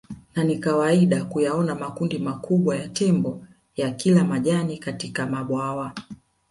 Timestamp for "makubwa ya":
2.19-2.87